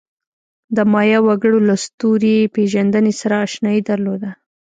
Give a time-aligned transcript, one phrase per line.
[0.75, 4.29] د مایا وګړو له ستوري پېژندنې سره آشنایي درلوده.